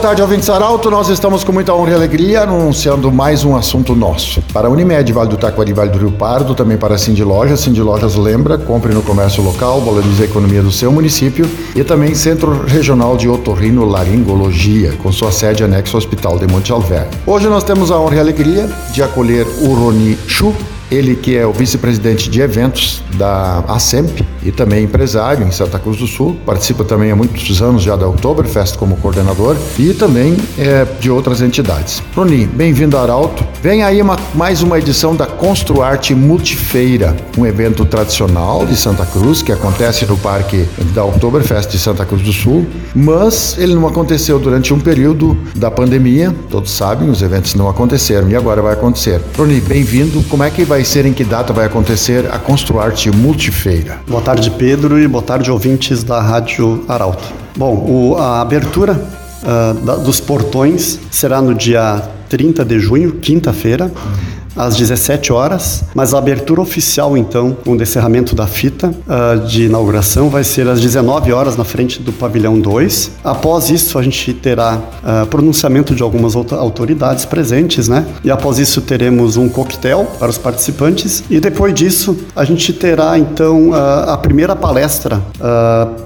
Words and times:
Tarde, 0.00 0.22
ouvintes 0.22 0.48
Arauto. 0.48 0.90
Nós 0.90 1.10
estamos 1.10 1.44
com 1.44 1.52
muita 1.52 1.74
honra 1.74 1.90
e 1.90 1.94
alegria 1.94 2.42
anunciando 2.42 3.12
mais 3.12 3.44
um 3.44 3.54
assunto 3.54 3.94
nosso. 3.94 4.40
Para 4.50 4.66
a 4.66 4.70
Unimed, 4.70 5.12
Vale 5.12 5.28
do 5.28 5.36
Taquari, 5.36 5.74
Vale 5.74 5.90
do 5.90 5.98
Rio 5.98 6.10
Pardo, 6.10 6.54
também 6.54 6.78
para 6.78 6.94
a 6.94 6.98
Cindy 6.98 7.22
Lojas. 7.22 7.60
Cindy 7.60 7.82
Lojas 7.82 8.16
lembra, 8.16 8.56
compre 8.56 8.94
no 8.94 9.02
comércio 9.02 9.42
local, 9.42 9.78
valorize 9.82 10.22
a 10.22 10.24
economia 10.24 10.62
do 10.62 10.72
seu 10.72 10.90
município 10.90 11.46
e 11.76 11.84
também 11.84 12.14
Centro 12.14 12.64
Regional 12.64 13.14
de 13.16 13.28
Otorrino 13.28 13.84
Laringologia, 13.84 14.92
com 15.02 15.12
sua 15.12 15.30
sede 15.30 15.62
anexo 15.62 15.96
ao 15.96 15.98
Hospital 15.98 16.38
de 16.38 16.46
Monte 16.46 16.72
Alverne. 16.72 17.10
Hoje 17.26 17.48
nós 17.48 17.62
temos 17.62 17.90
a 17.90 17.98
honra 17.98 18.16
e 18.16 18.20
alegria 18.20 18.70
de 18.92 19.02
acolher 19.02 19.46
o 19.60 19.74
Roni 19.74 20.16
Chu, 20.26 20.54
ele 20.90 21.14
que 21.14 21.36
é 21.36 21.46
o 21.46 21.52
vice-presidente 21.52 22.28
de 22.28 22.40
eventos 22.40 23.02
da 23.14 23.62
ASEMP 23.68 24.24
e 24.42 24.50
também 24.50 24.84
empresário 24.84 25.46
em 25.46 25.50
Santa 25.50 25.78
Cruz 25.78 25.98
do 25.98 26.06
Sul, 26.06 26.36
participa 26.44 26.84
também 26.84 27.10
há 27.10 27.16
muitos 27.16 27.62
anos 27.62 27.82
já 27.82 27.94
da 27.96 28.08
Oktoberfest 28.08 28.76
como 28.76 28.96
coordenador 28.96 29.56
e 29.78 29.92
também 29.92 30.36
é, 30.58 30.86
de 30.98 31.10
outras 31.10 31.42
entidades. 31.42 32.02
Roni, 32.14 32.46
bem-vindo 32.46 32.96
a 32.96 33.02
Arauto. 33.02 33.44
Vem 33.62 33.82
aí 33.82 34.00
uma, 34.00 34.18
mais 34.34 34.62
uma 34.62 34.78
edição 34.78 35.14
da 35.14 35.26
Construarte 35.26 36.14
Multifeira, 36.14 37.14
um 37.36 37.46
evento 37.46 37.84
tradicional 37.84 38.64
de 38.66 38.76
Santa 38.76 39.04
Cruz 39.04 39.42
que 39.42 39.52
acontece 39.52 40.06
no 40.06 40.16
parque 40.16 40.66
da 40.94 41.04
Oktoberfest 41.04 41.70
de 41.70 41.78
Santa 41.78 42.04
Cruz 42.06 42.22
do 42.22 42.32
Sul, 42.32 42.66
mas 42.94 43.56
ele 43.58 43.74
não 43.74 43.86
aconteceu 43.86 44.38
durante 44.38 44.72
um 44.72 44.80
período 44.80 45.36
da 45.54 45.70
pandemia, 45.70 46.34
todos 46.48 46.70
sabem, 46.70 47.10
os 47.10 47.22
eventos 47.22 47.54
não 47.54 47.68
aconteceram 47.68 48.28
e 48.30 48.36
agora 48.36 48.62
vai 48.62 48.72
acontecer. 48.72 49.20
Roni, 49.36 49.60
bem-vindo. 49.60 50.22
Como 50.28 50.42
é 50.42 50.50
que 50.50 50.64
vai 50.64 50.79
vai 50.80 50.84
ser, 50.86 51.04
em 51.04 51.12
que 51.12 51.24
data 51.24 51.52
vai 51.52 51.66
acontecer 51.66 52.26
a 52.32 52.38
Construarte 52.38 53.10
Multifeira? 53.10 54.00
Boa 54.08 54.22
tarde, 54.22 54.50
Pedro, 54.50 54.98
e 54.98 55.06
boa 55.06 55.22
tarde, 55.22 55.50
ouvintes 55.50 56.02
da 56.02 56.22
Rádio 56.22 56.86
Arauto. 56.88 57.22
Bom, 57.54 57.74
o, 57.86 58.16
a 58.16 58.40
abertura 58.40 58.94
uh, 58.94 59.74
da, 59.84 59.96
dos 59.96 60.20
portões 60.20 60.98
será 61.10 61.42
no 61.42 61.54
dia 61.54 62.02
30 62.30 62.64
de 62.64 62.78
junho, 62.78 63.12
quinta-feira. 63.12 63.92
Uhum 63.94 64.29
às 64.56 64.76
17 64.76 65.32
horas, 65.32 65.84
mas 65.94 66.14
a 66.14 66.18
abertura 66.18 66.60
oficial, 66.60 67.16
então, 67.16 67.56
com 67.64 67.72
o 67.72 67.82
encerramento 67.82 68.34
da 68.34 68.46
fita 68.46 68.88
uh, 68.88 69.46
de 69.46 69.64
inauguração, 69.64 70.28
vai 70.28 70.44
ser 70.44 70.68
às 70.68 70.80
19 70.80 71.32
horas 71.32 71.56
na 71.56 71.64
frente 71.64 72.00
do 72.02 72.12
pavilhão 72.12 72.58
2. 72.58 73.12
Após 73.24 73.70
isso, 73.70 73.98
a 73.98 74.02
gente 74.02 74.32
terá 74.34 74.76
uh, 74.76 75.26
pronunciamento 75.26 75.94
de 75.94 76.02
algumas 76.02 76.34
autoridades 76.36 77.24
presentes, 77.24 77.88
né? 77.88 78.06
E 78.24 78.30
após 78.30 78.58
isso, 78.58 78.80
teremos 78.80 79.36
um 79.36 79.48
coquetel 79.48 80.06
para 80.18 80.30
os 80.30 80.38
participantes. 80.38 81.22
E 81.30 81.40
depois 81.40 81.74
disso, 81.74 82.16
a 82.34 82.44
gente 82.44 82.72
terá, 82.72 83.18
então, 83.18 83.70
uh, 83.70 84.10
a 84.10 84.16
primeira 84.16 84.54
palestra 84.54 85.20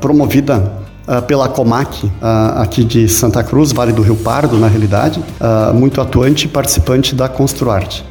promovida 0.00 0.83
Uh, 1.06 1.20
pela 1.20 1.48
Comac, 1.50 2.06
uh, 2.06 2.10
aqui 2.62 2.82
de 2.82 3.06
Santa 3.08 3.42
Cruz, 3.44 3.72
Vale 3.72 3.92
do 3.92 4.00
Rio 4.00 4.16
Pardo, 4.16 4.58
na 4.58 4.68
realidade, 4.68 5.20
uh, 5.38 5.74
muito 5.74 6.00
atuante 6.00 6.46
e 6.46 6.48
participante 6.48 7.14
da 7.14 7.28
Construarte, 7.28 8.04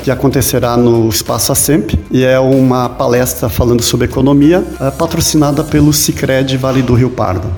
que 0.00 0.10
acontecerá 0.10 0.76
no 0.76 1.08
Espaço 1.08 1.52
ASEMP 1.52 1.98
e 2.10 2.24
é 2.24 2.38
uma 2.38 2.88
palestra 2.88 3.48
falando 3.48 3.82
sobre 3.82 4.06
economia, 4.06 4.62
patrocinada 4.98 5.64
pelo 5.64 5.92
Cicred 5.92 6.56
Vale 6.56 6.82
do 6.82 6.94
Rio 6.94 7.10
Pardo. 7.10 7.48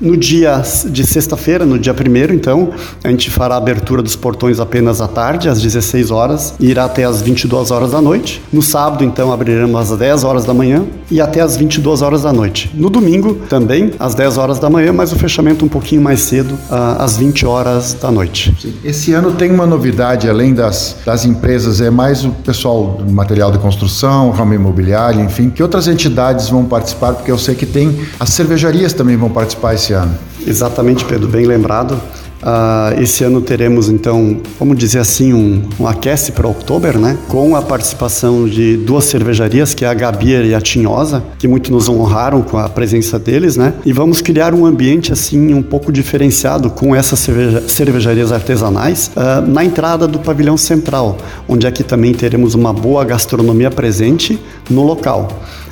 no 0.00 0.16
dia 0.16 0.62
de 0.86 1.06
sexta-feira, 1.06 1.64
no 1.64 1.78
dia 1.78 1.92
1 1.92 2.34
então, 2.34 2.70
a 3.04 3.08
gente 3.08 3.30
fará 3.30 3.54
a 3.54 3.58
abertura 3.58 4.02
dos 4.02 4.16
portões 4.16 4.58
apenas 4.58 5.00
à 5.00 5.08
tarde, 5.08 5.48
às 5.48 5.60
16 5.60 6.10
horas, 6.10 6.54
e 6.58 6.70
irá 6.70 6.84
até 6.84 7.04
às 7.04 7.22
22 7.22 7.70
horas 7.70 7.92
da 7.92 8.00
noite. 8.00 8.42
No 8.52 8.62
sábado, 8.62 9.04
então, 9.04 9.32
abriremos 9.32 9.92
às 9.92 9.98
10 9.98 10.24
horas 10.24 10.44
da 10.44 10.54
manhã 10.54 10.84
e 11.10 11.20
até 11.20 11.40
às 11.40 11.56
22 11.56 12.02
horas 12.02 12.22
da 12.22 12.32
noite. 12.32 12.70
No 12.74 12.90
domingo, 12.90 13.34
também 13.48 13.67
também 13.68 13.92
às 13.98 14.14
10 14.14 14.38
horas 14.38 14.58
da 14.58 14.70
manhã, 14.70 14.92
mas 14.94 15.12
o 15.12 15.16
fechamento 15.16 15.62
um 15.62 15.68
pouquinho 15.68 16.00
mais 16.00 16.20
cedo, 16.20 16.54
uh, 16.54 17.02
às 17.02 17.18
20 17.18 17.44
horas 17.44 17.92
da 17.92 18.10
noite. 18.10 18.56
Esse 18.82 19.12
ano 19.12 19.32
tem 19.32 19.50
uma 19.50 19.66
novidade, 19.66 20.28
além 20.28 20.54
das, 20.54 20.96
das 21.04 21.26
empresas, 21.26 21.80
é 21.82 21.90
mais 21.90 22.24
o 22.24 22.30
pessoal 22.30 22.98
do 22.98 23.12
material 23.12 23.52
de 23.52 23.58
construção, 23.58 24.30
ramo 24.30 24.54
imobiliário, 24.54 25.20
enfim, 25.20 25.50
que 25.50 25.62
outras 25.62 25.86
entidades 25.86 26.48
vão 26.48 26.64
participar, 26.64 27.12
porque 27.12 27.30
eu 27.30 27.36
sei 27.36 27.54
que 27.54 27.66
tem, 27.66 28.00
as 28.18 28.30
cervejarias 28.30 28.94
também 28.94 29.16
vão 29.16 29.28
participar 29.28 29.74
esse 29.74 29.92
ano. 29.92 30.14
Exatamente, 30.46 31.04
Pedro, 31.04 31.28
bem 31.28 31.44
lembrado. 31.44 32.00
Uh, 32.42 33.00
esse 33.02 33.24
ano 33.24 33.40
teremos 33.40 33.88
então, 33.88 34.40
vamos 34.58 34.78
dizer 34.78 35.00
assim, 35.00 35.32
um, 35.32 35.62
um 35.78 35.86
aquece 35.86 36.32
para 36.32 36.46
outubro, 36.46 36.98
né? 36.98 37.18
Com 37.28 37.56
a 37.56 37.62
participação 37.62 38.46
de 38.46 38.76
duas 38.76 39.04
cervejarias, 39.04 39.74
que 39.74 39.84
é 39.84 39.88
a 39.88 39.94
Gabier 39.94 40.44
e 40.44 40.54
a 40.54 40.60
Tinhosa, 40.60 41.22
que 41.38 41.48
muito 41.48 41.72
nos 41.72 41.88
honraram 41.88 42.42
com 42.42 42.56
a 42.56 42.68
presença 42.68 43.18
deles, 43.18 43.56
né? 43.56 43.74
E 43.84 43.92
vamos 43.92 44.20
criar 44.20 44.54
um 44.54 44.64
ambiente 44.64 45.12
assim 45.12 45.52
um 45.52 45.62
pouco 45.62 45.90
diferenciado 45.90 46.70
com 46.70 46.94
essas 46.94 47.18
cerveja 47.18 47.68
cervejarias 47.68 48.30
artesanais 48.30 49.10
uh, 49.16 49.46
na 49.46 49.64
entrada 49.64 50.06
do 50.06 50.18
pavilhão 50.18 50.56
central, 50.56 51.18
onde 51.48 51.66
aqui 51.66 51.82
também 51.82 52.14
teremos 52.14 52.54
uma 52.54 52.72
boa 52.72 53.04
gastronomia 53.04 53.70
presente 53.70 54.38
no 54.70 54.84
local. 54.84 55.28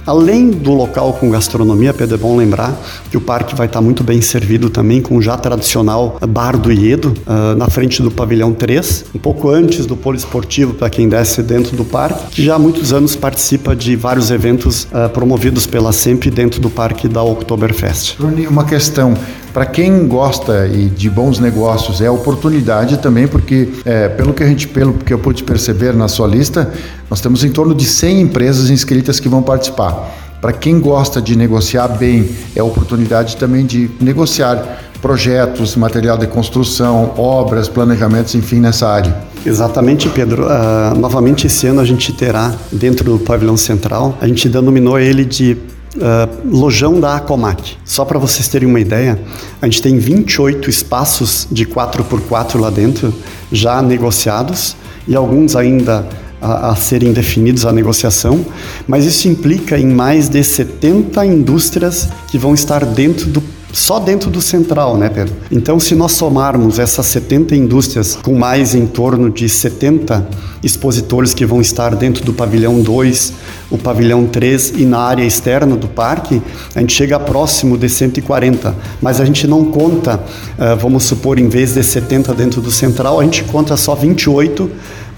Além 0.06 0.50
do 0.50 0.72
local 0.72 1.14
com 1.14 1.28
gastronomia, 1.30 1.92
Pedro, 1.92 2.14
é 2.14 2.18
bom 2.18 2.36
lembrar 2.36 2.72
que 3.10 3.16
o 3.16 3.20
parque 3.20 3.56
vai 3.56 3.66
estar 3.66 3.80
muito 3.80 4.04
bem 4.04 4.20
servido 4.20 4.70
também 4.70 5.02
com 5.02 5.20
já 5.20 5.36
tradicional 5.36 6.16
bar 6.28 6.55
do 6.58 6.72
Iedo, 6.72 7.14
uh, 7.26 7.56
na 7.56 7.68
frente 7.68 8.02
do 8.02 8.10
pavilhão 8.10 8.52
3, 8.52 9.06
um 9.14 9.18
pouco 9.18 9.50
antes 9.50 9.86
do 9.86 9.96
poliesportivo 9.96 10.74
para 10.74 10.90
quem 10.90 11.08
desce 11.08 11.42
dentro 11.42 11.76
do 11.76 11.84
parque, 11.84 12.36
que 12.36 12.44
já 12.44 12.54
há 12.54 12.58
muitos 12.58 12.92
anos 12.92 13.16
participa 13.16 13.74
de 13.74 13.96
vários 13.96 14.30
eventos 14.30 14.84
uh, 14.84 15.08
promovidos 15.12 15.66
pela 15.66 15.92
SEMP 15.92 16.26
dentro 16.26 16.60
do 16.60 16.70
parque 16.70 17.08
da 17.08 17.22
Oktoberfest. 17.22 18.16
Uma 18.48 18.64
questão, 18.64 19.14
para 19.56 19.64
quem 19.64 20.06
gosta 20.06 20.66
e 20.66 20.86
de 20.86 21.08
bons 21.08 21.38
negócios 21.38 22.00
é 22.02 22.10
oportunidade 22.10 22.98
também 22.98 23.26
porque 23.26 23.70
é, 23.86 24.06
pelo 24.06 24.34
que 24.34 24.42
a 24.42 24.46
gente 24.46 24.68
pelo 24.68 24.92
que 24.92 25.12
eu 25.12 25.18
pude 25.18 25.42
perceber 25.44 25.94
na 25.94 26.08
sua 26.08 26.26
lista 26.26 26.70
nós 27.08 27.22
temos 27.22 27.42
em 27.42 27.50
torno 27.50 27.74
de 27.74 27.86
100 27.86 28.20
empresas 28.20 28.68
inscritas 28.68 29.18
que 29.18 29.30
vão 29.30 29.42
participar. 29.42 30.12
Para 30.42 30.52
quem 30.52 30.78
gosta 30.78 31.22
de 31.22 31.34
negociar 31.36 31.88
bem 31.88 32.28
é 32.54 32.62
oportunidade 32.62 33.36
também 33.36 33.64
de 33.64 33.90
negociar 33.98 34.85
projetos 34.96 35.76
material 35.76 36.16
de 36.18 36.26
construção 36.26 37.12
obras 37.16 37.68
planejamentos 37.68 38.34
enfim 38.34 38.60
nessa 38.60 38.88
área 38.88 39.14
Exatamente, 39.46 40.08
Pedro. 40.08 40.46
Uh, 40.46 40.98
novamente 40.98 41.46
esse 41.46 41.68
ano 41.68 41.80
a 41.80 41.84
gente 41.84 42.12
terá 42.12 42.52
dentro 42.72 43.12
do 43.16 43.18
pavilhão 43.20 43.56
central, 43.56 44.18
a 44.20 44.26
gente 44.26 44.48
denominou 44.48 44.98
ele 44.98 45.24
de 45.24 45.56
Uh, 45.96 46.54
lojão 46.54 47.00
da 47.00 47.16
Acomac. 47.16 47.74
Só 47.82 48.04
para 48.04 48.18
vocês 48.18 48.46
terem 48.48 48.68
uma 48.68 48.78
ideia, 48.78 49.18
a 49.62 49.64
gente 49.64 49.80
tem 49.80 49.98
28 49.98 50.68
espaços 50.68 51.48
de 51.50 51.64
4x4 51.64 52.60
lá 52.60 52.68
dentro 52.68 53.14
já 53.50 53.80
negociados 53.80 54.76
e 55.08 55.16
alguns 55.16 55.56
ainda 55.56 56.06
a, 56.38 56.72
a, 56.72 56.76
serem 56.76 57.14
definidos 57.14 57.64
a 57.64 57.72
negociação, 57.72 58.44
mas 58.86 59.06
isso 59.06 59.26
implica 59.26 59.78
em 59.78 59.86
mais 59.86 60.28
de 60.28 60.44
70 60.44 61.24
indústrias 61.24 62.10
que 62.28 62.36
vão 62.36 62.52
estar 62.52 62.84
dentro 62.84 63.30
do 63.30 63.40
só 63.76 63.98
dentro 63.98 64.30
do 64.30 64.40
central, 64.40 64.96
né, 64.96 65.10
Pedro? 65.10 65.34
Então, 65.50 65.78
se 65.78 65.94
nós 65.94 66.12
somarmos 66.12 66.78
essas 66.78 67.04
70 67.06 67.54
indústrias 67.54 68.16
com 68.16 68.34
mais 68.34 68.74
em 68.74 68.86
torno 68.86 69.28
de 69.28 69.50
70 69.50 70.26
expositores 70.62 71.34
que 71.34 71.44
vão 71.44 71.60
estar 71.60 71.94
dentro 71.94 72.24
do 72.24 72.32
pavilhão 72.32 72.80
2, 72.80 73.34
o 73.70 73.76
pavilhão 73.76 74.24
3 74.26 74.72
e 74.78 74.86
na 74.86 75.00
área 75.00 75.22
externa 75.22 75.76
do 75.76 75.88
parque, 75.88 76.40
a 76.74 76.80
gente 76.80 76.94
chega 76.94 77.20
próximo 77.20 77.76
de 77.76 77.86
140. 77.90 78.74
Mas 79.02 79.20
a 79.20 79.26
gente 79.26 79.46
não 79.46 79.66
conta, 79.66 80.16
uh, 80.16 80.74
vamos 80.80 81.04
supor, 81.04 81.38
em 81.38 81.48
vez 81.48 81.74
de 81.74 81.82
70 81.84 82.32
dentro 82.32 82.62
do 82.62 82.70
central, 82.70 83.20
a 83.20 83.24
gente 83.24 83.44
conta 83.44 83.76
só 83.76 83.94
28 83.94 84.70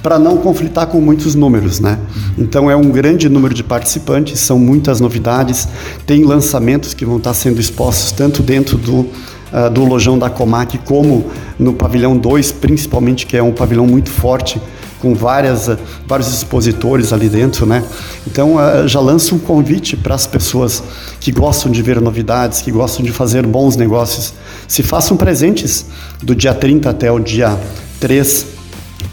para 0.02 0.18
não 0.18 0.36
conflitar 0.36 0.86
com 0.86 1.00
muitos 1.00 1.34
números, 1.34 1.80
né? 1.80 1.98
Então 2.36 2.70
é 2.70 2.76
um 2.76 2.90
grande 2.90 3.28
número 3.28 3.52
de 3.52 3.64
participantes, 3.64 4.40
são 4.40 4.58
muitas 4.58 5.00
novidades, 5.00 5.68
tem 6.06 6.24
lançamentos 6.24 6.94
que 6.94 7.04
vão 7.04 7.16
estar 7.16 7.34
sendo 7.34 7.60
expostos 7.60 8.12
tanto 8.12 8.42
dentro 8.42 8.78
do 8.78 9.06
uh, 9.52 9.70
do 9.70 9.84
lojão 9.84 10.18
da 10.18 10.30
Comac 10.30 10.78
como 10.78 11.26
no 11.58 11.72
pavilhão 11.72 12.16
2, 12.16 12.52
principalmente 12.52 13.26
que 13.26 13.36
é 13.36 13.42
um 13.42 13.52
pavilhão 13.52 13.86
muito 13.86 14.10
forte 14.10 14.60
com 15.00 15.14
várias, 15.14 15.68
uh, 15.68 15.78
vários 16.06 16.32
expositores 16.32 17.12
ali 17.12 17.28
dentro, 17.28 17.66
né? 17.66 17.84
Então 18.26 18.56
uh, 18.56 18.86
já 18.86 19.00
lanço 19.00 19.34
um 19.34 19.38
convite 19.38 19.96
para 19.96 20.14
as 20.14 20.26
pessoas 20.26 20.82
que 21.20 21.32
gostam 21.32 21.70
de 21.70 21.82
ver 21.82 22.00
novidades, 22.00 22.62
que 22.62 22.70
gostam 22.70 23.04
de 23.04 23.12
fazer 23.12 23.46
bons 23.46 23.76
negócios, 23.76 24.34
se 24.66 24.82
façam 24.82 25.16
presentes 25.16 25.86
do 26.22 26.34
dia 26.34 26.54
30 26.54 26.90
até 26.90 27.10
o 27.10 27.18
dia 27.18 27.58
3 28.00 28.57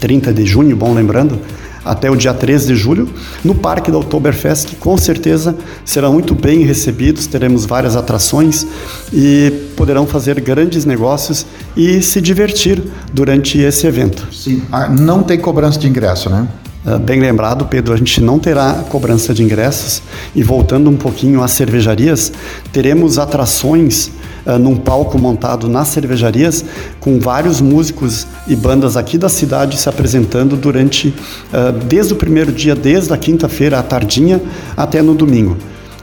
30 0.05 0.31
de 0.31 0.45
junho, 0.45 0.75
bom 0.77 0.93
lembrando, 0.93 1.39
até 1.83 2.11
o 2.11 2.15
dia 2.15 2.31
13 2.31 2.67
de 2.67 2.75
julho, 2.75 3.09
no 3.43 3.55
Parque 3.55 3.89
da 3.89 3.97
Oktoberfest, 3.97 4.67
que 4.67 4.75
com 4.75 4.95
certeza 4.99 5.55
serão 5.83 6.13
muito 6.13 6.35
bem 6.35 6.63
recebidos, 6.63 7.25
teremos 7.25 7.65
várias 7.65 7.95
atrações 7.95 8.67
e 9.11 9.51
poderão 9.75 10.05
fazer 10.05 10.39
grandes 10.41 10.85
negócios 10.85 11.43
e 11.75 12.03
se 12.03 12.21
divertir 12.21 12.83
durante 13.11 13.57
esse 13.57 13.87
evento. 13.87 14.27
Sim. 14.31 14.61
Ah, 14.71 14.87
não 14.87 15.23
tem 15.23 15.39
cobrança 15.39 15.79
de 15.79 15.87
ingresso, 15.87 16.29
né? 16.29 16.47
Uh, 16.85 16.99
bem 16.99 17.19
lembrado, 17.19 17.65
Pedro, 17.65 17.91
a 17.91 17.97
gente 17.97 18.21
não 18.21 18.37
terá 18.37 18.85
cobrança 18.87 19.33
de 19.33 19.41
ingressos 19.41 20.03
e 20.35 20.43
voltando 20.43 20.87
um 20.87 20.95
pouquinho 20.95 21.41
às 21.41 21.49
cervejarias, 21.49 22.31
teremos 22.71 23.17
atrações 23.17 24.11
uh, 24.45 24.59
num 24.59 24.75
palco 24.75 25.17
montado 25.17 25.67
nas 25.67 25.87
cervejarias 25.89 26.63
com 26.99 27.19
vários 27.19 27.61
músicos 27.61 28.27
e 28.47 28.55
bandas 28.55 28.95
aqui 28.95 29.17
da 29.17 29.29
cidade 29.29 29.77
se 29.77 29.89
apresentando 29.89 30.55
durante 30.55 31.09
uh, 31.09 31.71
desde 31.85 32.13
o 32.13 32.15
primeiro 32.15 32.51
dia, 32.51 32.75
desde 32.75 33.13
a 33.13 33.17
quinta-feira 33.17 33.79
à 33.79 33.83
tardinha 33.83 34.41
até 34.75 35.01
no 35.01 35.13
domingo. 35.13 35.57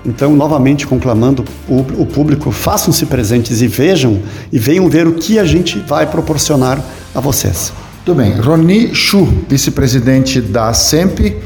Então, 0.05 0.35
novamente 0.35 0.85
conclamando 0.85 1.45
o 1.69 2.07
público, 2.07 2.51
façam-se 2.51 3.07
presentes 3.07 3.63
e 3.63 3.69
vejam 3.69 4.21
e 4.51 4.59
venham 4.59 4.89
ver 4.89 5.07
o 5.07 5.13
que 5.13 5.39
a 5.39 5.45
gente 5.45 5.79
vai 5.79 6.07
proporcionar 6.07 6.81
a 7.15 7.21
vocês. 7.21 7.73
Tudo 8.05 8.17
bem. 8.17 8.33
Roni 8.33 8.93
Chu, 8.93 9.29
vice-presidente 9.49 10.41
da 10.41 10.73
SEMP 10.73 11.37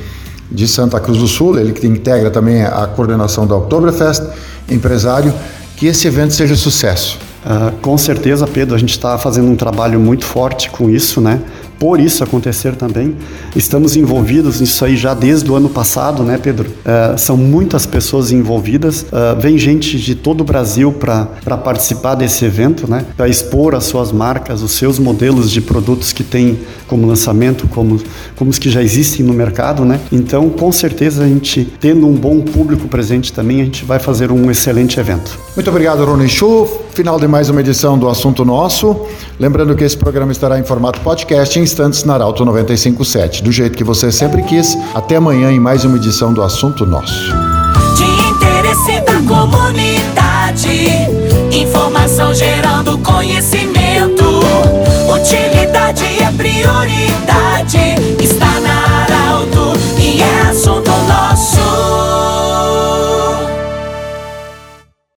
de 0.50 0.66
Santa 0.66 0.98
Cruz 0.98 1.18
do 1.18 1.28
Sul, 1.28 1.58
ele 1.58 1.72
que 1.72 1.86
integra 1.86 2.30
também 2.30 2.62
a 2.62 2.86
coordenação 2.86 3.46
da 3.46 3.54
Oktoberfest, 3.56 4.22
empresário, 4.70 5.34
que 5.76 5.86
esse 5.86 6.08
evento 6.08 6.32
seja 6.32 6.56
sucesso. 6.56 7.18
Uh, 7.44 7.70
com 7.76 7.96
certeza, 7.96 8.46
Pedro, 8.46 8.74
a 8.74 8.78
gente 8.78 8.90
está 8.90 9.16
fazendo 9.18 9.48
um 9.48 9.56
trabalho 9.56 10.00
muito 10.00 10.24
forte 10.24 10.70
com 10.70 10.90
isso, 10.90 11.20
né? 11.20 11.40
Por 11.78 12.00
isso 12.00 12.22
acontecer 12.24 12.74
também. 12.74 13.16
Estamos 13.54 13.96
envolvidos 13.96 14.60
nisso 14.60 14.84
aí 14.84 14.96
já 14.96 15.14
desde 15.14 15.50
o 15.50 15.54
ano 15.54 15.68
passado, 15.68 16.22
né, 16.22 16.38
Pedro? 16.42 16.70
É, 16.84 17.16
são 17.16 17.36
muitas 17.36 17.86
pessoas 17.86 18.30
envolvidas. 18.30 19.06
É, 19.12 19.34
vem 19.40 19.58
gente 19.58 19.98
de 19.98 20.14
todo 20.14 20.40
o 20.40 20.44
Brasil 20.44 20.92
para 20.92 21.26
participar 21.56 22.14
desse 22.14 22.44
evento, 22.44 22.88
né? 22.90 23.04
Para 23.16 23.28
expor 23.28 23.74
as 23.74 23.84
suas 23.84 24.12
marcas, 24.12 24.62
os 24.62 24.72
seus 24.72 24.98
modelos 24.98 25.50
de 25.50 25.60
produtos 25.60 26.12
que 26.12 26.24
tem 26.24 26.58
como 26.86 27.06
lançamento, 27.06 27.66
como, 27.68 28.00
como 28.36 28.50
os 28.50 28.58
que 28.58 28.70
já 28.70 28.82
existem 28.82 29.24
no 29.24 29.32
mercado, 29.32 29.84
né? 29.84 30.00
Então, 30.12 30.48
com 30.48 30.70
certeza, 30.72 31.24
a 31.24 31.28
gente 31.28 31.66
tendo 31.80 32.06
um 32.06 32.14
bom 32.14 32.40
público 32.40 32.88
presente 32.88 33.32
também, 33.32 33.60
a 33.60 33.64
gente 33.64 33.84
vai 33.84 33.98
fazer 33.98 34.30
um 34.30 34.50
excelente 34.50 34.98
evento. 34.98 35.38
Muito 35.54 35.68
obrigado, 35.68 36.04
Rony 36.04 36.28
Chu. 36.28 36.85
Final 36.96 37.20
de 37.20 37.28
mais 37.28 37.50
uma 37.50 37.60
edição 37.60 37.98
do 37.98 38.08
Assunto 38.08 38.42
Nosso. 38.42 39.06
Lembrando 39.38 39.76
que 39.76 39.84
esse 39.84 39.94
programa 39.94 40.32
estará 40.32 40.58
em 40.58 40.64
formato 40.64 40.98
podcast 41.00 41.58
em 41.58 41.62
instantes 41.62 42.04
na 42.04 42.14
Arauto 42.14 42.42
957. 42.42 43.42
Do 43.42 43.52
jeito 43.52 43.76
que 43.76 43.84
você 43.84 44.10
sempre 44.10 44.42
quis. 44.42 44.74
Até 44.94 45.16
amanhã 45.16 45.52
em 45.52 45.60
mais 45.60 45.84
uma 45.84 45.98
edição 45.98 46.32
do 46.32 46.42
Assunto 46.42 46.86
Nosso. 46.86 47.34
De 47.98 48.04
interesse 48.30 48.98
da 49.02 49.20
comunidade, 49.28 50.68
informação 51.52 52.32
gerando 52.32 52.96
conhecimento 52.96 53.75